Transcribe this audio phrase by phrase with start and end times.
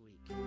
[0.00, 0.40] week.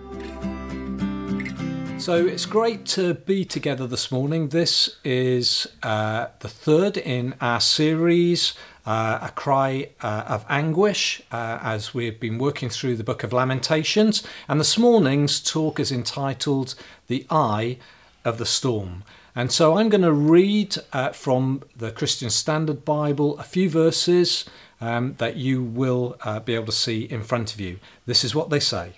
[2.00, 4.48] So it's great to be together this morning.
[4.48, 8.52] This is uh, the third in our series,
[8.84, 13.32] uh, A Cry uh, of Anguish, uh, as we've been working through the book of
[13.32, 14.22] Lamentations.
[14.48, 16.74] And this morning's talk is entitled
[17.06, 17.78] The Eye
[18.24, 19.04] of the Storm.
[19.34, 24.44] And so I'm going to read uh, from the Christian Standard Bible a few verses
[24.80, 27.78] um, that you will uh, be able to see in front of you.
[28.04, 28.94] This is what they say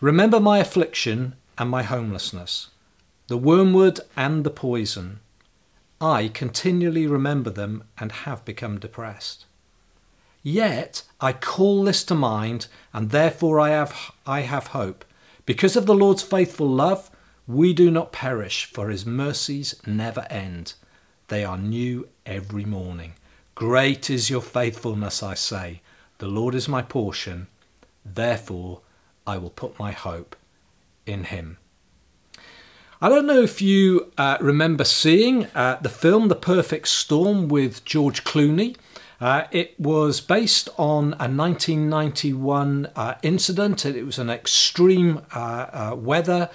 [0.00, 2.68] Remember my affliction and my homelessness,
[3.28, 5.20] the wormwood and the poison.
[6.00, 9.44] I continually remember them and have become depressed.
[10.42, 15.04] Yet I call this to mind, and therefore I have, I have hope.
[15.44, 17.10] Because of the Lord's faithful love,
[17.46, 20.72] we do not perish, for his mercies never end.
[21.28, 23.12] They are new every morning.
[23.54, 25.82] Great is your faithfulness, I say.
[26.16, 27.48] The Lord is my portion.
[28.02, 28.80] Therefore,
[29.26, 30.36] I will put my hope
[31.06, 31.58] in him.
[33.02, 37.84] I don't know if you uh, remember seeing uh, the film The Perfect Storm with
[37.84, 38.76] George Clooney.
[39.20, 43.86] Uh, it was based on a 1991 uh, incident.
[43.86, 46.50] It was an extreme uh, uh, weather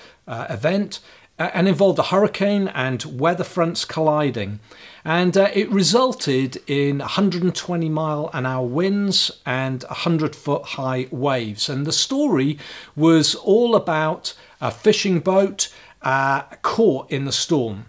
[1.38, 4.60] uh, and involved a hurricane and weather fronts colliding.
[5.04, 11.70] And it resulted in 120 mile an hour winds and 100 foot high waves.
[11.70, 12.58] And the story
[12.96, 17.86] was all about a fishing boat caught in the storm.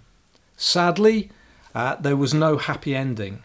[0.57, 1.31] Sadly,
[1.75, 3.43] there was no happy ending.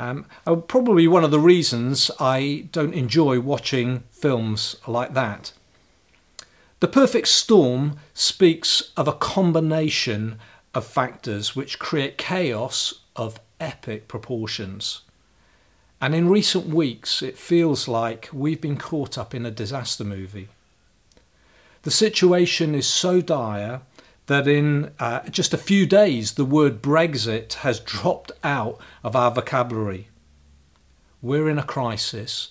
[0.00, 5.52] Um, uh, probably one of the reasons I don't enjoy watching films like that.
[6.80, 10.38] The Perfect Storm speaks of a combination
[10.72, 15.02] of factors which create chaos of epic proportions.
[16.00, 20.48] And in recent weeks, it feels like we've been caught up in a disaster movie.
[21.82, 23.82] The situation is so dire
[24.24, 29.30] that in uh, just a few days the word Brexit has dropped out of our
[29.30, 30.08] vocabulary.
[31.20, 32.50] We're in a crisis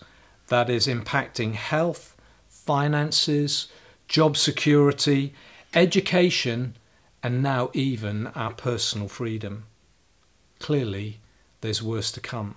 [0.50, 2.16] that is impacting health,
[2.48, 3.70] finances,
[4.10, 5.34] job security,
[5.74, 6.76] education,
[7.22, 9.66] and now even our personal freedom.
[10.60, 11.20] Clearly,
[11.62, 12.56] there's worse to come.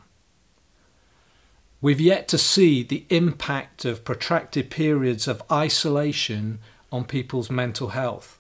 [1.83, 6.59] We've yet to see the impact of protracted periods of isolation
[6.91, 8.39] on people's mental health.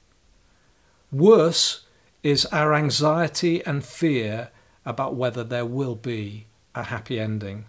[1.10, 1.84] Worse
[2.22, 4.50] is our anxiety and fear
[4.86, 7.66] about whether there will be a happy ending.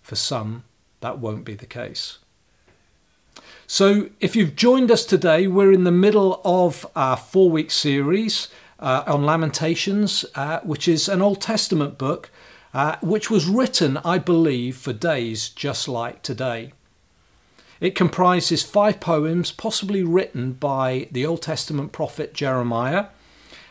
[0.00, 0.64] For some,
[1.00, 2.18] that won't be the case.
[3.66, 8.48] So, if you've joined us today, we're in the middle of our four week series
[8.78, 12.30] uh, on Lamentations, uh, which is an Old Testament book
[12.74, 16.72] uh, which was written, I believe, for days just like today.
[17.80, 23.06] It comprises five poems, possibly written by the Old Testament prophet Jeremiah,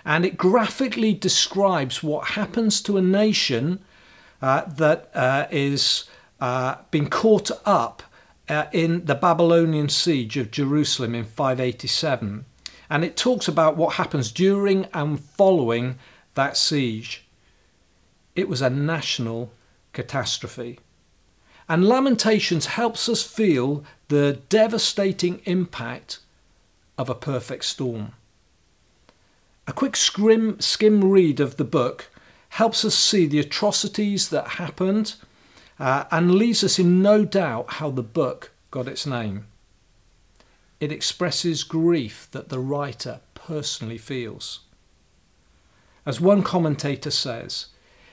[0.05, 3.79] and it graphically describes what happens to a nation
[4.41, 6.05] uh, that uh, is
[6.41, 8.03] uh, being caught up
[8.53, 12.45] uh, in the Babylonian siege of Jerusalem in 587.
[12.89, 15.97] And it talks about what happens during and following
[16.35, 17.25] that siege.
[18.35, 19.51] It was a national
[19.91, 20.79] catastrophe.
[21.67, 26.19] And Lamentations helps us feel the devastating impact
[26.97, 28.13] of a perfect storm.
[29.65, 32.11] A quick skim, skim read of the book
[32.49, 35.15] helps us see the atrocities that happened
[35.79, 39.47] uh, and leaves us in no doubt how the book got its name.
[40.79, 44.62] It expresses grief that the writer personally feels.
[46.06, 47.67] As one commentator says,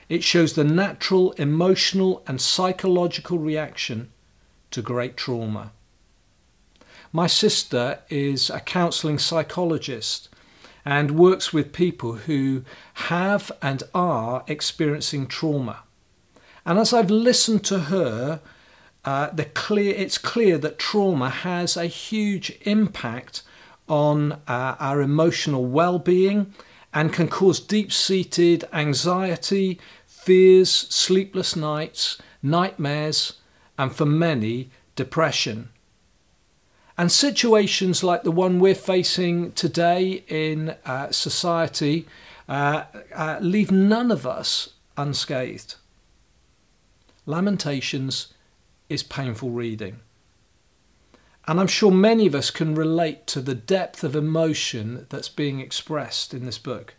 [0.07, 4.11] it shows the natural emotional and psychological reaction
[4.71, 5.71] to great trauma.
[7.13, 10.29] My sister is a counselling psychologist
[10.85, 12.63] and works with people who
[12.93, 15.83] have and are experiencing trauma.
[16.65, 18.41] And as I've listened to her,
[19.03, 23.41] uh, the clear, it's clear that trauma has a huge impact
[23.87, 26.53] on uh, our emotional well being
[26.93, 33.33] and can cause deep seated anxiety, fears, sleepless nights, nightmares,
[33.77, 35.69] and for many, depression.
[36.97, 42.05] And situations like the one we're facing today in uh, society
[42.47, 42.83] uh,
[43.15, 45.75] uh, leave none of us unscathed.
[47.25, 48.33] Lamentations
[48.89, 49.99] is painful reading.
[51.47, 55.59] And I'm sure many of us can relate to the depth of emotion that's being
[55.59, 56.95] expressed in this book.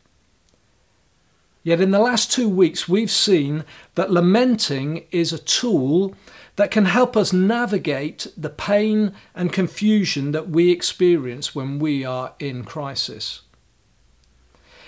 [1.65, 3.65] Yet in the last two weeks, we've seen
[3.95, 6.15] that lamenting is a tool
[6.57, 12.35] that can help us navigate the pain and confusion that we experience when we are
[12.39, 13.43] in crisis.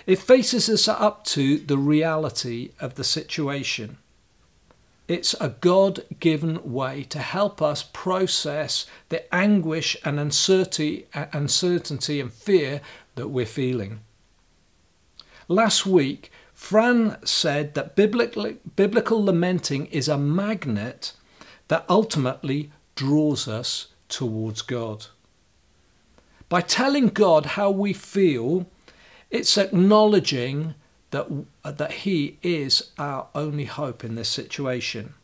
[0.06, 3.98] It faces us up to the reality of the situation.
[5.06, 12.80] It's a God given way to help us process the anguish and uncertainty, and fear
[13.14, 14.00] that we're feeling.
[15.46, 21.12] Last week, Fran said that biblical lamenting is a magnet
[21.68, 25.06] that ultimately draws us towards God.
[26.48, 28.66] By telling God how we feel,
[29.30, 30.74] it's acknowledging
[31.14, 31.28] that,
[31.64, 35.14] that He is our only hope in this situation.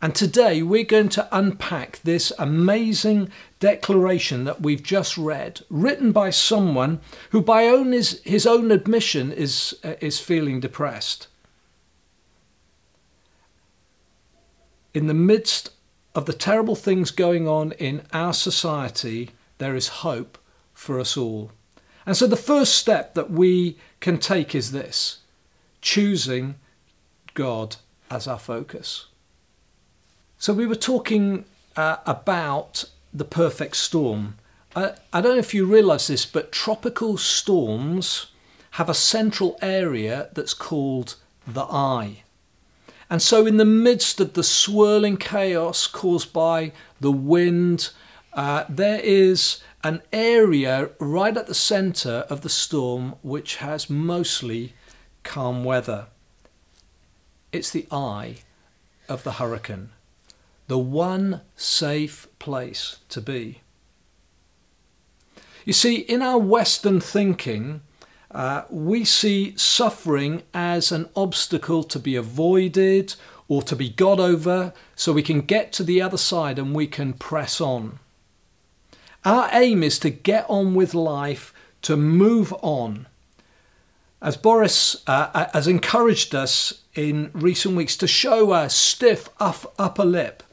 [0.00, 6.30] And today we're going to unpack this amazing declaration that we've just read, written by
[6.30, 7.00] someone
[7.30, 11.28] who, by own his, his own admission, is, uh, is feeling depressed.
[14.92, 15.72] In the midst
[16.14, 20.38] of the terrible things going on in our society, there is hope
[20.72, 21.52] for us all.
[22.06, 25.18] And so the first step that we can take is this
[25.82, 26.54] choosing
[27.34, 27.76] God
[28.10, 29.06] as our focus.
[30.38, 31.44] So we were talking
[31.76, 34.36] uh, about the perfect storm.
[34.74, 38.26] I, I don't know if you realize this, but tropical storms
[38.72, 41.16] have a central area that's called
[41.46, 42.22] the eye.
[43.08, 47.90] And so, in the midst of the swirling chaos caused by the wind,
[48.36, 54.74] uh, there is an area right at the centre of the storm which has mostly
[55.22, 56.06] calm weather.
[57.50, 58.36] It's the eye
[59.08, 59.88] of the hurricane,
[60.66, 63.62] the one safe place to be.
[65.64, 67.80] You see, in our Western thinking,
[68.30, 73.14] uh, we see suffering as an obstacle to be avoided
[73.48, 76.86] or to be got over so we can get to the other side and we
[76.86, 77.98] can press on.
[79.26, 81.52] Our aim is to get on with life,
[81.82, 83.08] to move on.
[84.22, 90.04] As Boris uh, uh, has encouraged us in recent weeks to show a stiff upper
[90.04, 90.44] lip,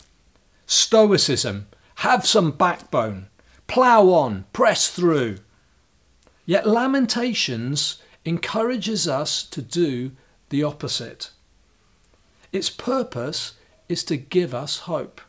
[0.65, 1.67] stoicism,
[1.97, 3.27] have some backbone,
[3.67, 5.37] plough on, press through.
[6.47, 10.13] Yet Lamentations encourages us to do
[10.49, 11.29] the opposite.
[12.51, 13.53] Its purpose
[13.87, 15.21] is to give us hope.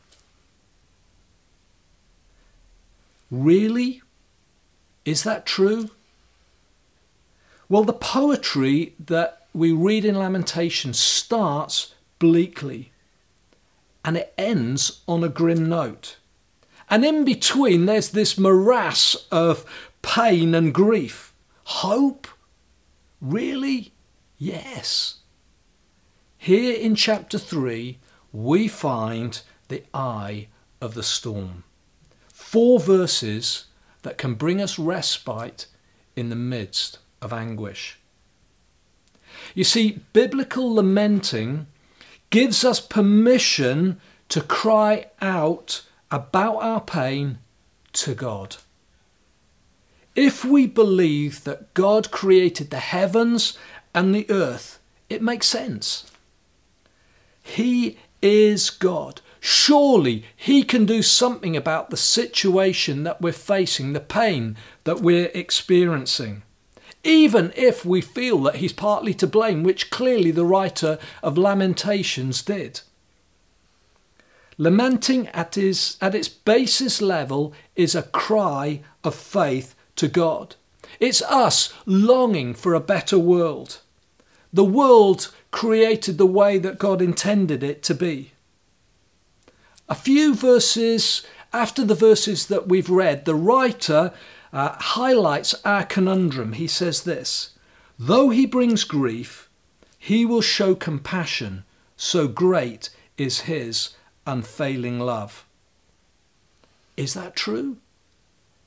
[3.34, 4.00] Really?
[5.04, 5.90] Is that true?
[7.68, 12.92] Well, the poetry that we read in Lamentations starts bleakly
[14.04, 16.18] and it ends on a grim note.
[16.88, 19.64] And in between, there's this morass of
[20.00, 21.34] pain and grief.
[21.64, 22.28] Hope?
[23.20, 23.92] Really?
[24.38, 25.16] Yes.
[26.38, 27.98] Here in chapter 3,
[28.32, 30.46] we find the eye
[30.80, 31.64] of the storm
[32.54, 33.64] four verses
[34.02, 35.66] that can bring us respite
[36.14, 37.98] in the midst of anguish.
[39.56, 41.66] You see, biblical lamenting
[42.30, 47.38] gives us permission to cry out about our pain
[47.94, 48.58] to God.
[50.14, 53.58] If we believe that God created the heavens
[53.92, 54.78] and the earth,
[55.10, 56.08] it makes sense.
[57.42, 59.22] He is God.
[59.46, 65.30] Surely he can do something about the situation that we're facing, the pain that we're
[65.34, 66.42] experiencing.
[67.04, 72.40] Even if we feel that he's partly to blame, which clearly the writer of Lamentations
[72.40, 72.80] did.
[74.56, 80.56] Lamenting at, his, at its basis level is a cry of faith to God.
[81.00, 83.80] It's us longing for a better world.
[84.54, 88.30] The world created the way that God intended it to be.
[89.88, 91.22] A few verses
[91.52, 94.12] after the verses that we've read, the writer
[94.52, 96.54] uh, highlights our conundrum.
[96.54, 97.50] He says this
[97.98, 99.48] Though he brings grief,
[99.98, 101.64] he will show compassion,
[101.96, 103.90] so great is his
[104.26, 105.44] unfailing love.
[106.96, 107.76] Is that true?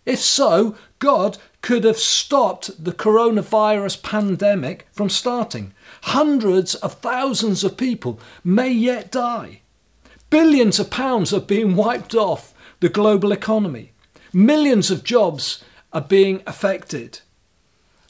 [0.06, 5.74] If so, God could have stopped the coronavirus pandemic from starting.
[6.04, 9.62] Hundreds of thousands of people may yet die.
[10.30, 13.92] Billions of pounds are being wiped off the global economy.
[14.34, 17.22] Millions of jobs are being affected.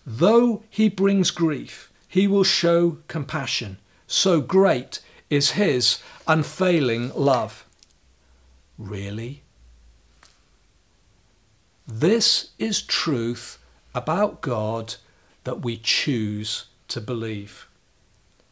[0.06, 3.78] Though he brings grief, he will show compassion.
[4.08, 7.66] So great is his unfailing love.
[8.78, 9.44] Really?
[11.88, 13.60] This is truth
[13.94, 14.96] about God
[15.44, 17.67] that we choose to believe.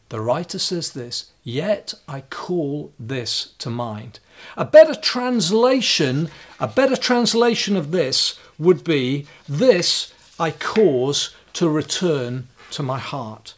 [0.09, 4.19] The writer says this, yet I call this to mind.
[4.55, 12.47] A better translation, a better translation of this would be this I cause to return
[12.71, 13.55] to my heart.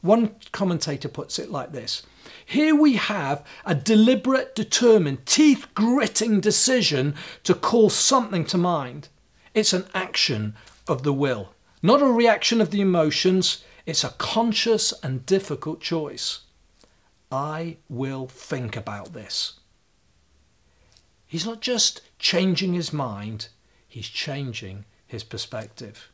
[0.00, 2.02] One commentator puts it like this
[2.46, 7.14] Here we have a deliberate, determined, teeth gritting decision
[7.44, 9.08] to call something to mind.
[9.52, 10.54] It's an action
[10.88, 11.52] of the will,
[11.82, 13.64] not a reaction of the emotions.
[13.86, 16.40] It's a conscious and difficult choice.
[17.32, 19.60] I will think about this.
[21.26, 23.48] He's not just changing his mind,
[23.86, 26.10] he's changing his perspective.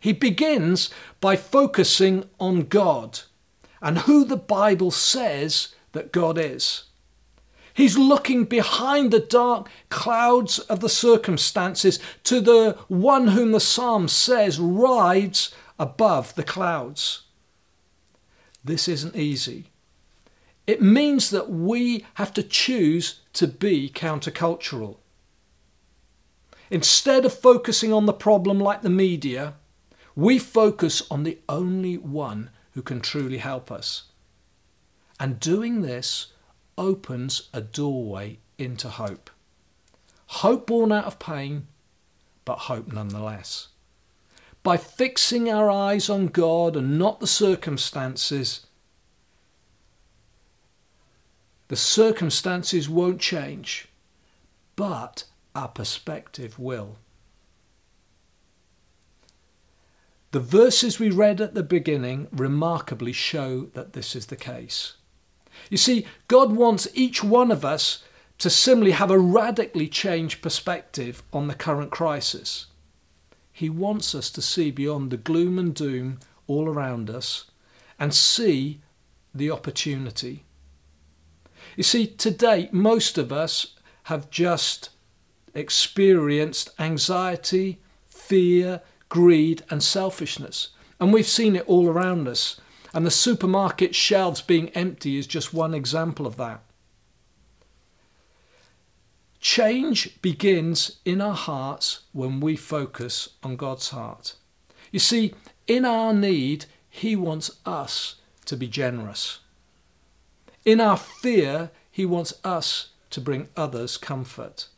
[0.00, 0.90] He begins
[1.20, 3.20] by focusing on God
[3.82, 6.84] and who the Bible says that God is.
[7.72, 14.08] He's looking behind the dark clouds of the circumstances to the one whom the psalm
[14.08, 17.22] says rides above the clouds.
[18.62, 19.70] This isn't easy.
[20.66, 24.98] It means that we have to choose to be countercultural.
[26.70, 29.54] Instead of focusing on the problem like the media,
[30.14, 34.04] we focus on the only one who can truly help us.
[35.18, 36.32] And doing this
[36.76, 39.30] opens a doorway into hope.
[40.26, 41.66] Hope born out of pain,
[42.44, 43.69] but hope nonetheless.
[44.62, 48.66] By fixing our eyes on God and not the circumstances,
[51.68, 53.88] the circumstances won't change,
[54.76, 55.24] but
[55.54, 56.96] our perspective will.
[60.32, 64.94] The verses we read at the beginning remarkably show that this is the case.
[65.70, 68.04] You see, God wants each one of us
[68.38, 72.66] to similarly have a radically changed perspective on the current crisis.
[73.60, 77.50] He wants us to see beyond the gloom and doom all around us
[77.98, 78.80] and see
[79.34, 80.46] the opportunity.
[81.76, 83.74] You see, to date, most of us
[84.04, 84.88] have just
[85.52, 90.70] experienced anxiety, fear, greed, and selfishness.
[90.98, 92.58] And we've seen it all around us.
[92.94, 96.62] And the supermarket shelves being empty is just one example of that.
[99.52, 104.36] Change begins in our hearts when we focus on God's heart.
[104.92, 105.34] You see,
[105.66, 108.14] in our need, He wants us
[108.44, 109.40] to be generous.
[110.64, 114.68] In our fear, He wants us to bring others comfort.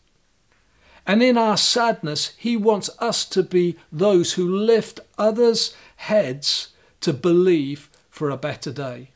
[1.07, 6.69] And in our sadness, He wants us to be those who lift others' heads
[7.03, 9.11] to believe for a better day.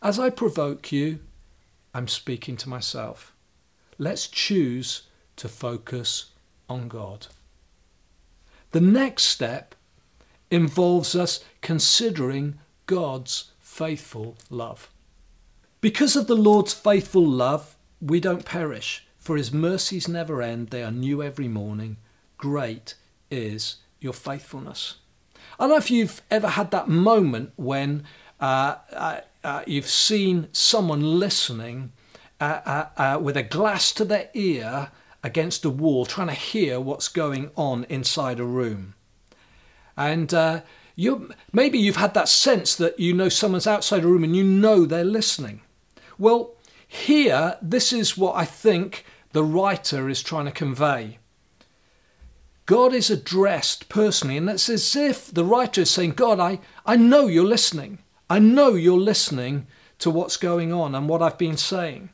[0.00, 1.18] As I provoke you,
[1.92, 3.32] I'm speaking to myself.
[3.98, 5.02] Let's choose
[5.36, 6.26] to focus
[6.68, 7.28] on God.
[8.70, 9.74] The next step
[10.50, 14.90] involves us considering God's faithful love.
[15.80, 20.84] Because of the Lord's faithful love, we don't perish for his mercies never end, they
[20.84, 21.96] are new every morning.
[22.38, 22.94] Great
[23.28, 24.98] is your faithfulness.
[25.58, 28.04] I don't know if you've ever had that moment when
[28.40, 31.90] uh, uh, uh, you've seen someone listening
[32.40, 34.90] uh, uh, uh, with a glass to their ear
[35.22, 38.94] against a wall, trying to hear what's going on inside a room.
[39.96, 40.32] And
[40.94, 44.44] you maybe you've had that sense that you know someone's outside a room and you
[44.44, 45.62] know they're listening.
[46.18, 46.54] Well,
[46.86, 51.18] here, this is what I think the writer is trying to convey.
[52.64, 56.96] God is addressed personally, and it's as if the writer is saying, God, I, I
[56.96, 57.98] know you're listening.
[58.28, 62.10] I know you're listening to what's going on and what I've been saying.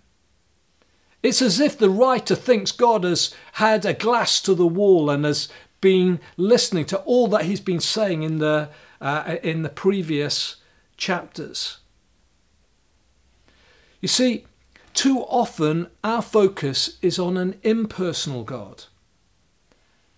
[1.23, 5.25] It's as if the writer thinks God has had a glass to the wall and
[5.25, 5.49] has
[5.81, 10.57] been listening to all that he's been saying in the, uh, in the previous
[10.97, 11.79] chapters.
[14.01, 14.47] You see,
[14.95, 18.85] too often, our focus is on an impersonal God.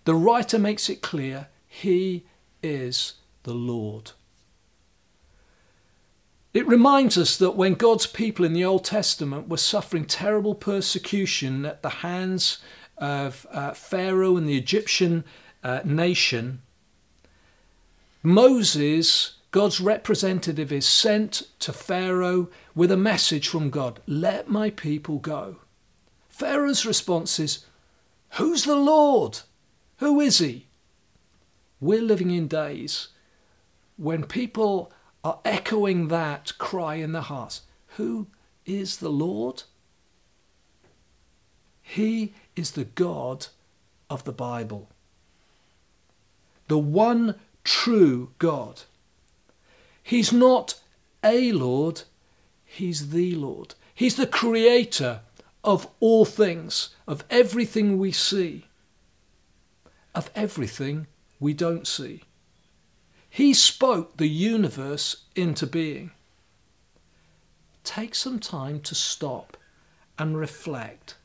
[0.05, 2.25] The writer makes it clear He
[2.61, 4.11] is the Lord.
[6.55, 11.65] It reminds us that when God's people in the Old Testament were suffering terrible persecution
[11.65, 12.59] at the hands
[12.97, 15.25] of uh, Pharaoh and the Egyptian
[15.65, 16.61] uh, nation,
[18.23, 25.17] Moses God's representative is sent to Pharaoh with a message from God Let my people
[25.17, 25.57] go.
[26.29, 27.65] Pharaoh's response is,
[28.31, 29.39] Who's the Lord?
[29.97, 30.67] Who is he?
[31.81, 33.09] We're living in days
[33.97, 34.91] when people
[35.25, 37.63] are echoing that cry in their hearts
[37.97, 38.27] Who
[38.65, 39.63] is the Lord?
[41.81, 43.47] He is the God
[44.09, 44.89] of the Bible,
[46.67, 48.83] the one true God.
[50.01, 50.79] He's not
[51.23, 52.03] a Lord,
[52.63, 53.75] He's the Lord.
[53.93, 55.21] He's the creator
[55.63, 58.65] of all things, of everything we see,
[60.13, 61.07] of everything
[61.39, 62.23] we don't see.
[63.35, 66.11] He spoke the universe into being.
[67.83, 69.57] Take some time to stop
[70.17, 71.15] and reflect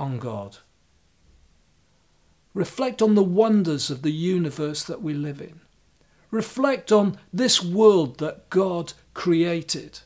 [0.00, 0.56] on God.
[2.54, 5.60] Reflect on the wonders of the universe that we live in.
[6.30, 10.00] Reflect on this world that God created.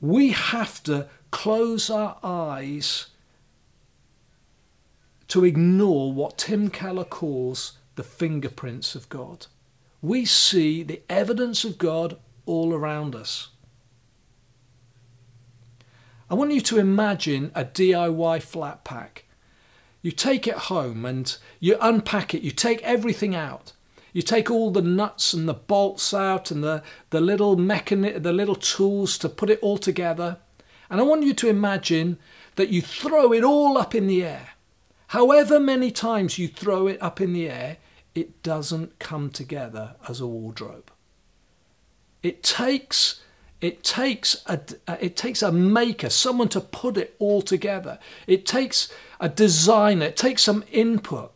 [0.00, 3.06] We have to close our eyes
[5.28, 9.46] to ignore what Tim Keller calls the fingerprints of God.
[10.00, 13.48] We see the evidence of God all around us.
[16.30, 19.24] I want you to imagine a DIY flat pack.
[20.02, 23.72] You take it home and you unpack it, you take everything out.
[24.12, 28.32] You take all the nuts and the bolts out and the, the little mechani- the
[28.32, 30.38] little tools to put it all together.
[30.88, 32.18] And I want you to imagine
[32.54, 34.50] that you throw it all up in the air.
[35.08, 37.76] However many times you throw it up in the air,
[38.16, 40.90] it doesn't come together as a wardrobe.
[42.22, 43.20] It takes
[43.60, 44.60] it takes a
[45.00, 47.98] it takes a maker, someone to put it all together.
[48.26, 51.32] It takes a designer, it takes some input.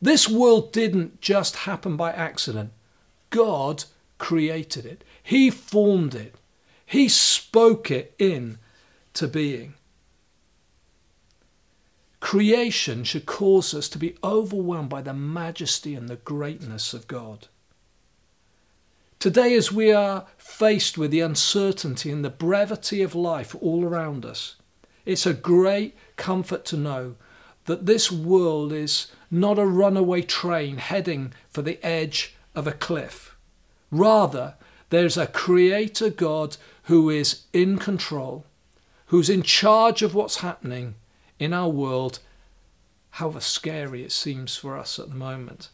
[0.00, 2.72] This world didn't just happen by accident.
[3.30, 3.84] God
[4.18, 5.02] created it.
[5.22, 6.34] He formed it.
[6.84, 8.58] He spoke it in
[9.14, 9.74] to being.
[12.24, 17.48] Creation should cause us to be overwhelmed by the majesty and the greatness of God.
[19.18, 24.24] Today, as we are faced with the uncertainty and the brevity of life all around
[24.24, 24.56] us,
[25.04, 27.16] it's a great comfort to know
[27.66, 33.36] that this world is not a runaway train heading for the edge of a cliff.
[33.90, 34.54] Rather,
[34.88, 38.46] there's a creator God who is in control,
[39.08, 40.94] who's in charge of what's happening
[41.44, 42.20] in our world,
[43.10, 45.68] however scary it seems for us at the moment.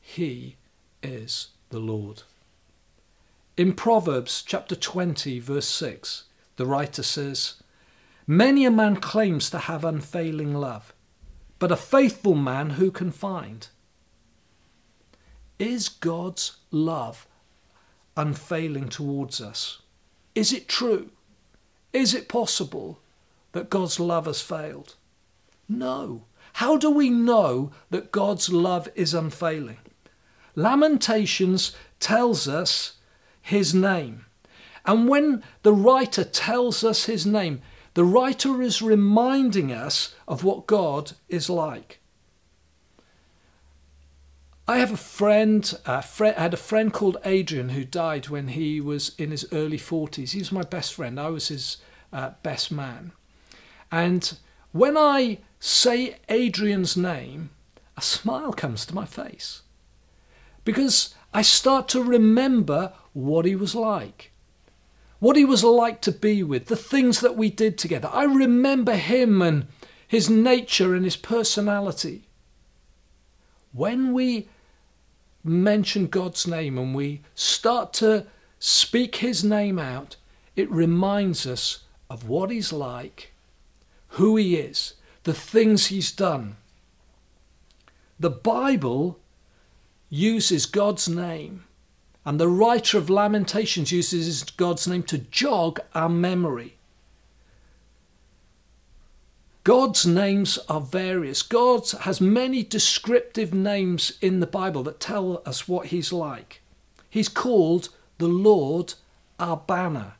[0.00, 0.56] He
[1.02, 2.24] is the Lord.
[3.56, 6.24] In Proverbs chapter 20, verse 6,
[6.56, 7.54] the writer says,
[8.26, 10.92] Many a man claims to have unfailing love,
[11.60, 13.68] but a faithful man who can find?
[15.58, 17.26] Is God's love
[18.16, 19.80] unfailing towards us?
[20.34, 21.10] Is it true?
[21.92, 22.98] Is it possible
[23.56, 24.94] that God's love has failed?
[25.68, 26.24] No.
[26.54, 29.78] How do we know that God's love is unfailing?
[30.54, 32.98] Lamentations tells us
[33.42, 34.26] his name.
[34.84, 37.62] And when the writer tells us his name,
[37.94, 42.00] the writer is reminding us of what God is like.
[44.68, 48.80] I have a friend, uh, I had a friend called Adrian who died when he
[48.80, 50.32] was in his early 40s.
[50.32, 51.18] He was my best friend.
[51.18, 51.78] I was his
[52.12, 53.12] uh, best man.
[53.90, 54.36] And
[54.72, 57.50] when I say Adrian's name,
[57.96, 59.62] a smile comes to my face
[60.64, 64.32] because I start to remember what he was like
[65.18, 68.10] what he was like to be with, the things that we did together.
[68.12, 69.66] I remember him and
[70.06, 72.28] his nature and his personality.
[73.72, 74.48] When we
[75.42, 78.26] mention God's name and we start to
[78.58, 80.16] speak his name out,
[80.54, 83.32] it reminds us of what he's like,
[84.10, 86.56] who he is, the things he's done.
[88.18, 89.18] The Bible
[90.08, 91.64] uses God's name
[92.26, 96.74] and the writer of Lamentations uses God's name to jog our memory.
[99.62, 101.42] God's names are various.
[101.42, 106.62] God has many descriptive names in the Bible that tell us what He's like.
[107.08, 108.94] He's called the Lord
[109.38, 110.14] our banner,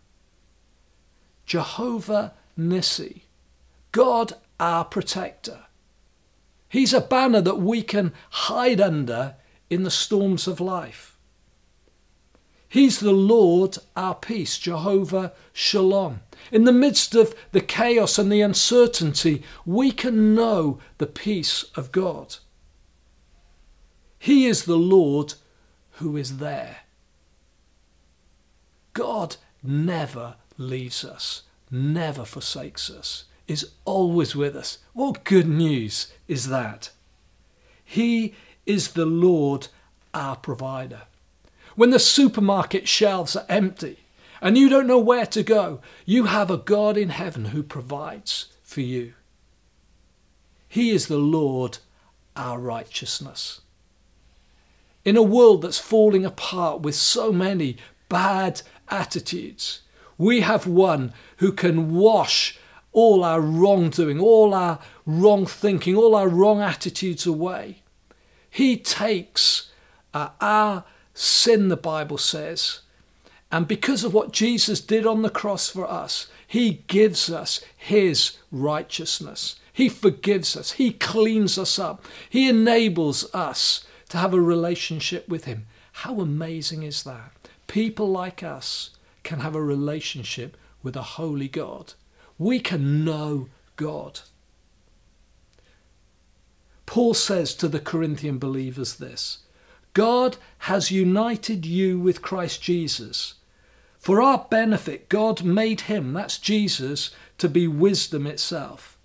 [1.44, 3.22] Jehovah Nissi,
[3.96, 5.60] God our protector.
[6.68, 9.36] He's a banner that we can hide under
[9.70, 11.16] in the storms of life.
[12.68, 16.20] He's the Lord, our peace, Jehovah Shalom.
[16.52, 21.90] In the midst of the chaos and the uncertainty, we can know the peace of
[21.90, 22.36] God.
[24.18, 25.32] He is the Lord
[25.92, 26.80] who is there.
[28.92, 34.78] God never leaves us, never forsakes us, is always with us.
[34.92, 36.90] What good news is that?
[37.84, 39.68] He is the Lord,
[40.12, 41.02] our provider
[41.76, 43.98] when the supermarket shelves are empty
[44.40, 48.46] and you don't know where to go, you have a God in heaven who provides
[48.62, 49.12] for you.
[50.68, 51.78] He is the Lord,
[52.34, 53.60] our righteousness.
[55.04, 57.76] In a world that's falling apart with so many
[58.08, 59.82] bad attitudes,
[60.18, 62.58] We have one who can wash
[62.96, 67.82] all our wrongdoing, all our wrong thinking, all our wrong attitudes away.
[68.48, 69.70] He takes
[70.14, 72.80] uh, our sin, the Bible says,
[73.52, 78.38] and because of what Jesus did on the cross for us, He gives us His
[78.50, 79.56] righteousness.
[79.70, 80.72] He forgives us.
[80.72, 82.02] He cleans us up.
[82.30, 85.66] He enables us to have a relationship with Him.
[85.92, 87.30] How amazing is that?
[87.66, 88.90] People like us
[89.22, 91.92] can have a relationship with a holy God.
[92.38, 94.20] We can know God.
[96.86, 99.38] Paul says to the Corinthian believers this
[99.94, 103.34] God has united you with Christ Jesus.
[103.98, 108.96] For our benefit, God made him, that's Jesus, to be wisdom itself.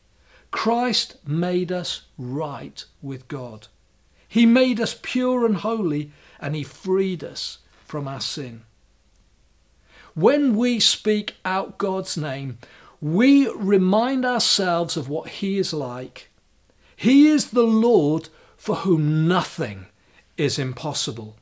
[0.52, 3.68] Christ made us right with God.
[4.28, 8.62] He made us pure and holy, and he freed us from our sin.
[10.14, 12.60] When we speak out God's name,
[13.02, 16.30] we remind ourselves of what he is like.
[16.96, 19.88] He is the Lord for whom nothing
[20.38, 21.36] is impossible.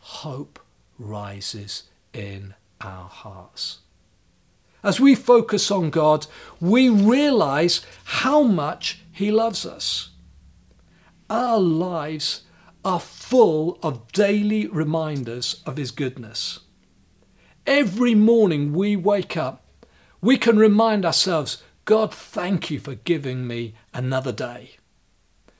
[0.00, 0.58] Hope
[0.98, 3.78] rises in our hearts.
[4.84, 6.26] As we focus on God,
[6.60, 10.10] we realize how much He loves us.
[11.30, 12.42] Our lives
[12.84, 16.60] are full of daily reminders of His goodness.
[17.64, 19.61] Every morning we wake up,
[20.22, 24.76] we can remind ourselves God, thank you for giving me another day,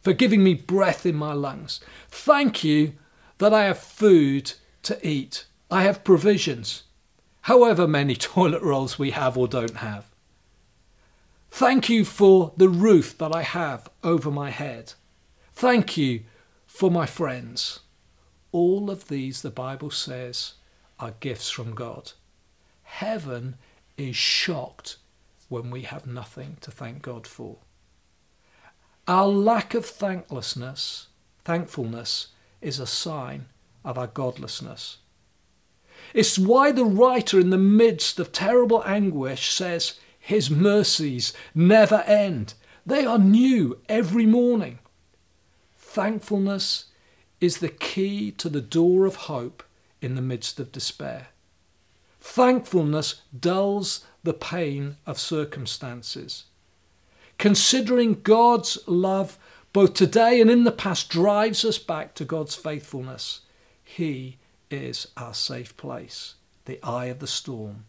[0.01, 1.81] for giving me breath in my lungs.
[2.09, 2.95] Thank you
[3.39, 4.53] that I have food
[4.85, 5.47] to eat.
[5.69, 6.85] I have provisions,
[7.43, 10.07] however many toilet rolls we have or don't have.
[11.51, 14.95] Thank you for the roof that I have over my head.
[15.55, 16.23] Thank you
[16.67, 17.81] for my friends.
[18.53, 20.55] All of these, the Bible says,
[20.99, 22.13] are gifts from God.
[22.85, 23.57] Heaven
[23.97, 24.97] is shocked
[25.49, 27.59] when we have nothing to thank God for.
[29.07, 31.09] Our lack of thanklessness,
[31.45, 32.29] thankfulness,
[32.61, 33.47] is a sign
[33.85, 34.99] of our godlessness.
[36.15, 42.55] It's why the writer, in the midst of terrible anguish, says, His mercies never end.
[42.85, 44.79] They are new every morning.
[45.77, 46.87] Thankfulness
[47.41, 49.63] is the key to the door of hope
[50.01, 51.29] in the midst of despair.
[52.23, 56.45] Thankfulness dulls the pain of circumstances.
[57.37, 59.39] Considering God's love
[59.73, 63.41] both today and in the past drives us back to God's faithfulness.
[63.83, 64.39] He
[64.71, 67.87] is our safe place, the eye of the storm.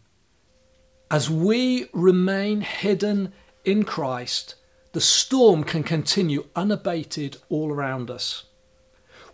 [1.10, 3.32] As we remain hidden
[3.64, 4.56] in Christ,
[4.92, 8.44] the storm can continue unabated all around us.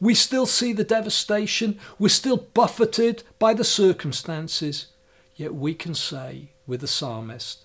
[0.01, 4.87] We still see the devastation, we're still buffeted by the circumstances,
[5.37, 7.65] yet we can say with the psalmist,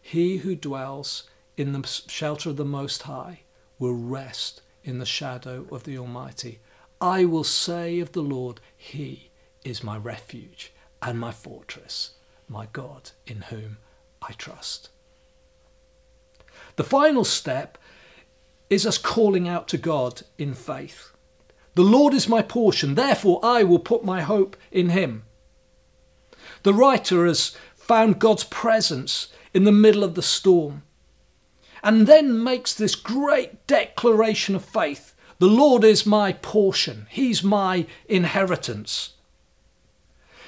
[0.00, 1.24] He who dwells
[1.56, 3.40] in the shelter of the Most High
[3.78, 6.60] will rest in the shadow of the Almighty.
[7.00, 9.30] I will say of the Lord, He
[9.64, 12.12] is my refuge and my fortress,
[12.48, 13.76] my God in whom
[14.22, 14.88] I trust.
[16.76, 17.76] The final step
[18.70, 21.10] is us calling out to God in faith.
[21.76, 25.24] The Lord is my portion, therefore I will put my hope in him.
[26.62, 30.84] The writer has found God's presence in the middle of the storm
[31.82, 37.86] and then makes this great declaration of faith The Lord is my portion, He's my
[38.08, 39.12] inheritance.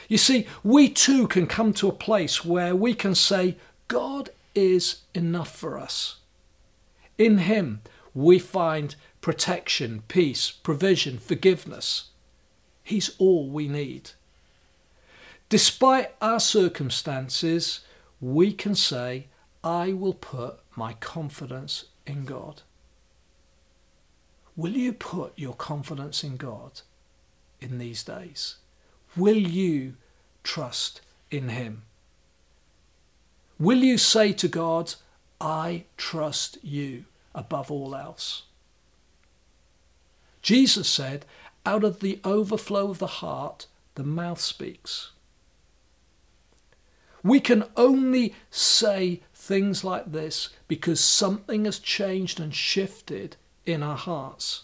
[0.08, 5.02] You see, we too can come to a place where we can say, God is
[5.14, 6.16] enough for us.
[7.18, 7.82] In Him,
[8.14, 8.96] we find
[9.28, 12.04] protection, peace, provision, forgiveness.
[12.82, 14.12] He's all we need.
[15.50, 17.80] Despite our circumstances,
[18.22, 19.26] we can say,
[19.62, 22.62] I will put my confidence in God.
[24.56, 26.80] Will you put your confidence in God
[27.60, 28.56] in these days?
[29.14, 29.96] Will you
[30.42, 31.82] trust in Him?
[33.58, 34.94] Will you say to God,
[35.38, 38.44] I trust you above all else?
[40.48, 41.26] Jesus said,
[41.66, 45.10] out of the overflow of the heart, the mouth speaks.
[47.22, 53.98] We can only say things like this because something has changed and shifted in our
[53.98, 54.62] hearts.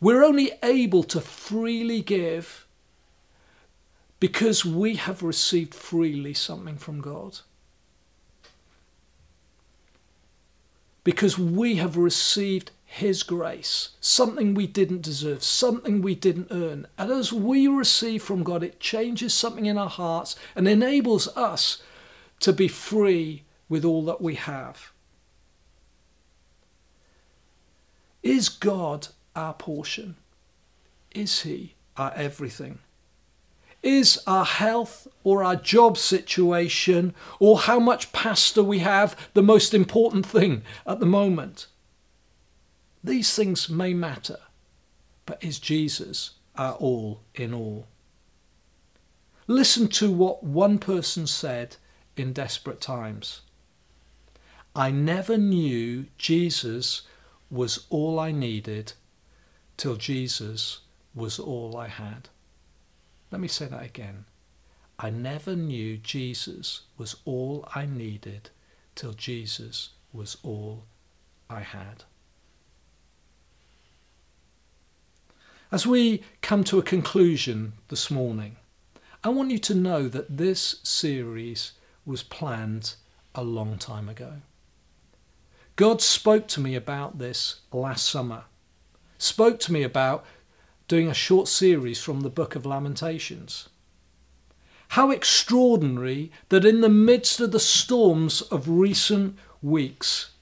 [0.00, 2.68] We're only able to freely give
[4.20, 7.40] because we have received freely something from God.
[11.02, 16.88] Because we have received His grace, something we didn't deserve, something we didn't earn.
[16.98, 21.80] And as we receive from God, it changes something in our hearts and enables us
[22.40, 24.90] to be free with all that we have.
[28.24, 30.16] Is God our portion?
[31.14, 32.80] Is He our everything?
[33.84, 39.74] Is our health or our job situation or how much pasta we have the most
[39.74, 41.68] important thing at the moment?
[43.02, 44.38] These things may matter,
[45.26, 47.86] but is Jesus our all in all?
[49.46, 51.76] Listen to what one person said
[52.16, 53.40] in desperate times.
[54.76, 57.02] I never knew Jesus
[57.50, 58.92] was all I needed
[59.76, 60.80] till Jesus
[61.14, 62.28] was all I had.
[63.30, 64.26] Let me say that again.
[64.98, 68.50] I never knew Jesus was all I needed
[68.94, 70.84] till Jesus was all
[71.48, 72.04] I had.
[75.72, 78.56] As we come to a conclusion this morning,
[79.22, 81.72] I want you to know that this series
[82.04, 82.96] was planned
[83.36, 84.42] a long time ago.
[85.76, 88.46] God spoke to me about this last summer,
[89.16, 90.24] spoke to me about
[90.88, 93.68] doing a short series from the book of Lamentations.
[94.88, 100.32] How extraordinary that in the midst of the storms of recent weeks,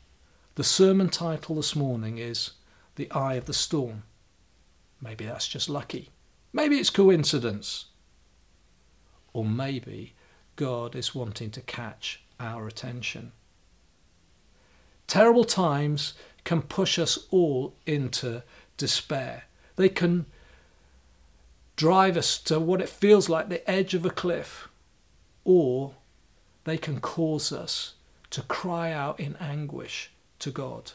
[0.55, 2.53] the sermon title this morning is
[2.95, 4.05] The Eye of the Storm.
[5.01, 6.11] Maybe that's just lucky.
[6.53, 7.87] Maybe it's coincidence.
[9.33, 10.15] Or maybe
[10.57, 13.33] God is wanting to catch our attention.
[15.07, 18.43] Terrible times can push us all into
[18.77, 19.45] despair.
[19.77, 20.27] They can
[21.77, 24.69] drive us to what it feels like the edge of a cliff,
[25.45, 25.95] or
[26.65, 27.95] they can cause us
[28.31, 30.93] to cry out in anguish to God.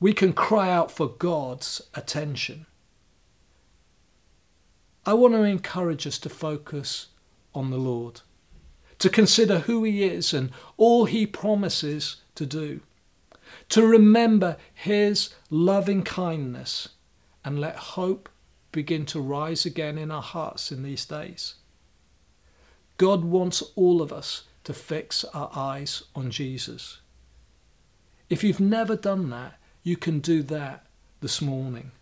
[0.00, 2.66] We can cry out for God's attention.
[5.04, 7.08] I want to encourage us to focus
[7.54, 8.22] on the Lord,
[8.98, 12.80] to consider who He is and all He promises to do,
[13.68, 16.88] to remember His loving kindness,
[17.44, 18.28] and let hope
[18.72, 21.54] begin to rise again in our hearts in these days.
[22.96, 27.00] God wants all of us to fix our eyes on Jesus.
[28.28, 30.86] If you've never done that, you can do that
[31.20, 31.92] this morning.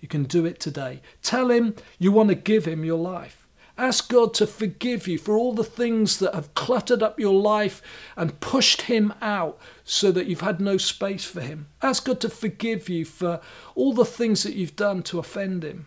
[0.00, 1.00] You can do it today.
[1.22, 3.44] Tell Him you want to give Him your life.
[3.76, 7.82] Ask God to forgive you for all the things that have cluttered up your life
[8.16, 11.66] and pushed Him out so that you've had no space for Him.
[11.82, 13.40] Ask God to forgive you for
[13.74, 15.86] all the things that you've done to offend Him.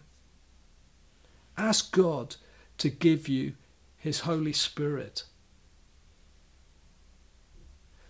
[1.57, 2.35] Ask God
[2.79, 3.53] to give you
[3.95, 5.23] His Holy Spirit.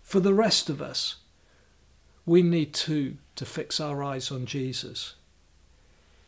[0.02, 1.18] For the rest of us,
[2.28, 5.16] we need to, to fix our eyes on Jesus.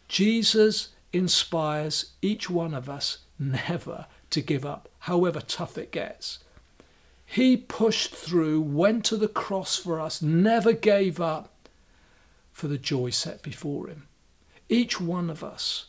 [0.08, 6.40] Jesus inspires each one of us never to give up, however tough it gets.
[7.26, 11.70] He pushed through, went to the cross for us, never gave up
[12.52, 14.08] for the joy set before him.
[14.70, 15.88] Each one of us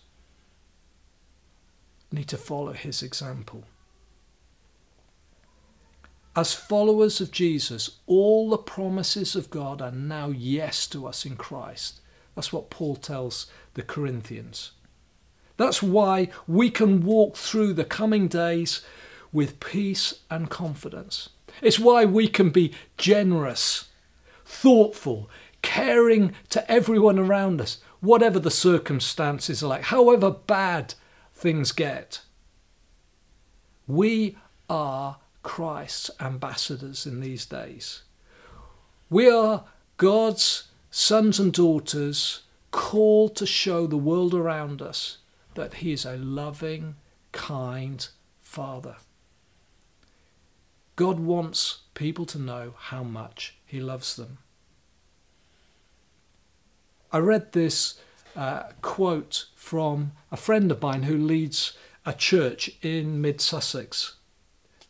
[2.10, 3.64] need to follow his example.
[6.36, 11.36] As followers of Jesus, all the promises of God are now yes to us in
[11.36, 12.00] Christ.
[12.34, 14.72] That's what Paul tells the Corinthians.
[15.56, 18.82] That's why we can walk through the coming days
[19.32, 21.30] with peace and confidence.
[21.60, 23.88] It's why we can be generous,
[24.44, 25.28] thoughtful,
[25.62, 30.94] caring to everyone around us, whatever the circumstances are like, however bad
[31.34, 32.20] things get.
[33.86, 34.36] We
[34.68, 38.02] are Christ's ambassadors in these days.
[39.08, 39.64] We are
[39.96, 45.18] God's sons and daughters called to show the world around us
[45.54, 46.96] that He is a loving,
[47.32, 48.06] kind
[48.40, 48.96] Father.
[50.96, 54.38] God wants people to know how much He loves them.
[57.12, 58.00] I read this
[58.36, 61.72] uh, quote from a friend of mine who leads
[62.06, 64.16] a church in mid Sussex.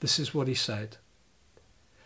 [0.01, 0.97] This is what he said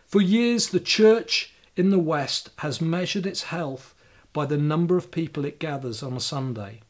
[0.05, 3.95] For years, the church in the West has measured its health
[4.33, 6.81] by the number of people it gathers on a Sunday.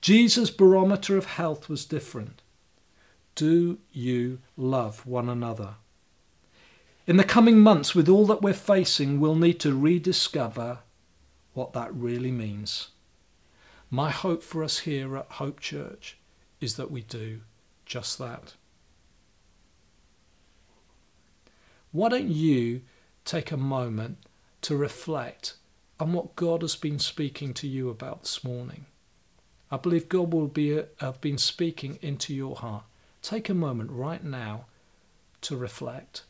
[0.00, 2.40] Jesus' barometer of health was different.
[3.34, 5.74] Do you love one another?
[7.06, 10.78] In the coming months, with all that we're facing, we'll need to rediscover
[11.52, 12.88] what that really means.
[13.90, 16.16] My hope for us here at Hope Church
[16.60, 17.40] is that we do
[17.84, 18.54] just that.
[21.92, 22.82] Why don't you
[23.24, 24.18] take a moment
[24.62, 25.54] to reflect
[25.98, 28.86] on what God has been speaking to you about this morning.
[29.70, 32.84] I believe God will be have been speaking into your heart.
[33.22, 34.64] Take a moment right now
[35.42, 36.24] to reflect.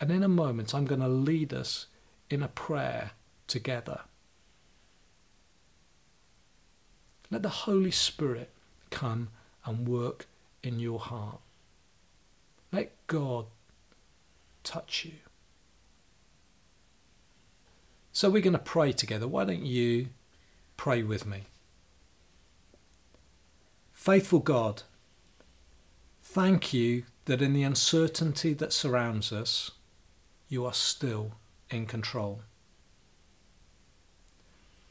[0.00, 1.86] And in a moment, I'm going to lead us
[2.30, 3.10] in a prayer
[3.48, 4.02] together.
[7.30, 8.50] Let the Holy Spirit
[8.90, 9.28] come
[9.64, 10.26] and work
[10.62, 11.40] in your heart.
[13.08, 13.46] God
[14.62, 15.14] touch you.
[18.12, 19.26] So we're going to pray together.
[19.26, 20.08] Why don't you
[20.76, 21.44] pray with me?
[23.92, 24.82] Faithful God,
[26.22, 29.72] thank you that in the uncertainty that surrounds us,
[30.48, 31.32] you are still
[31.70, 32.42] in control.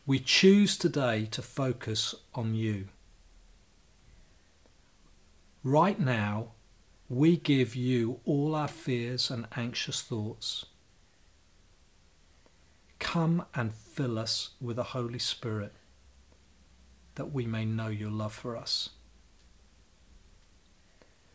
[0.06, 2.88] We choose today to focus on you.
[5.64, 6.52] Right now,
[7.10, 10.66] we give you all our fears and anxious thoughts.
[13.00, 15.74] Come and fill us with the Holy Spirit
[17.16, 18.90] that we may know your love for us.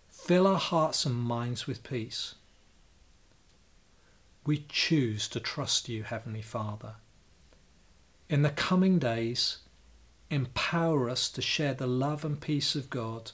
[0.08, 2.34] Fill our hearts and minds with peace.
[4.44, 6.96] We choose to trust you, Heavenly Father.
[8.28, 9.58] In the coming days,
[10.30, 13.32] empower us to share the love and peace of God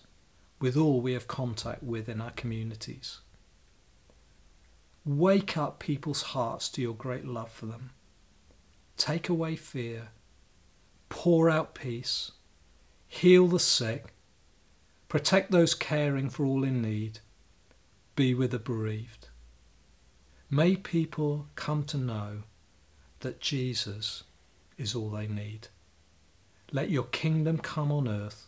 [0.60, 3.20] with all we have contact with in our communities.
[5.04, 7.90] Wake up people's hearts to your great love for them.
[8.96, 10.08] Take away fear.
[11.08, 12.32] Pour out peace.
[13.06, 14.12] Heal the sick.
[15.08, 17.20] Protect those caring for all in need.
[18.16, 19.28] Be with the bereaved.
[20.50, 22.42] May people come to know
[23.20, 24.24] that Jesus
[24.76, 25.68] is all they need.
[26.72, 28.47] Let your kingdom come on earth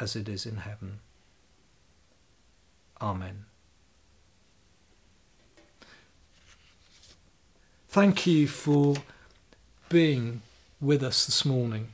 [0.00, 1.00] as it is in heaven.
[3.00, 3.44] Amen.
[7.88, 8.96] Thank you for
[9.88, 10.42] being
[10.80, 11.88] with us this morning.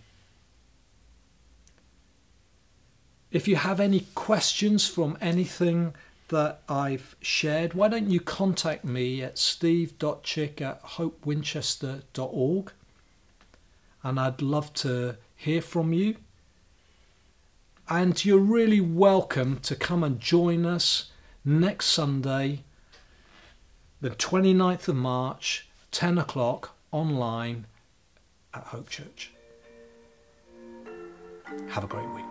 [3.30, 5.94] If you have any questions from anything
[6.28, 12.72] that I've shared, why don't you contact me at steve.chick at hopewinchester.org
[14.02, 16.16] and I'd love to hear from you.
[17.88, 21.10] And you're really welcome to come and join us
[21.44, 22.64] next Sunday,
[24.00, 27.66] the 29th of March, 10 o'clock online
[28.54, 29.32] at Hope Church.
[31.68, 32.24] Have a great week.